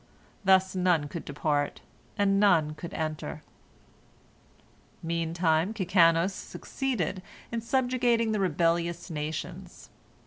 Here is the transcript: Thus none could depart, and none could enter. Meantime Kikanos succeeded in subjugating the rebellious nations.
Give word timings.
Thus 0.43 0.75
none 0.75 1.07
could 1.07 1.25
depart, 1.25 1.81
and 2.17 2.39
none 2.39 2.73
could 2.73 2.91
enter. 2.95 3.43
Meantime 5.03 5.75
Kikanos 5.75 6.33
succeeded 6.33 7.21
in 7.51 7.61
subjugating 7.61 8.31
the 8.31 8.39
rebellious 8.39 9.11
nations. 9.11 9.91